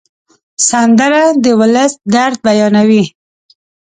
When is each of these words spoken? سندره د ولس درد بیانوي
سندره 0.69 1.23
د 1.43 1.45
ولس 1.59 1.91
درد 2.15 2.37
بیانوي 2.45 3.03